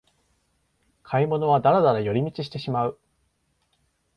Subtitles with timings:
[1.03, 2.99] 買い物はダラダラ寄り道してしまう